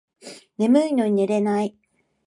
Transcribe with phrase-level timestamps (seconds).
[0.57, 1.77] 眠いのに寝れない